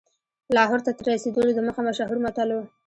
[0.55, 2.59] لاهور ته تر رسېدلو دمخه مشهور متل و.